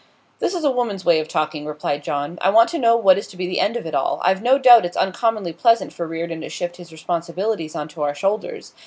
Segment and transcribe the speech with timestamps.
[0.39, 2.39] 'This is a woman's way of talking,' replied John.
[2.41, 4.19] 'I want to know what is to be the end of it all?
[4.23, 8.15] I've no doubt it's uncommonly pleasant for Reardon to shift his responsibilities on to our
[8.15, 8.73] shoulders.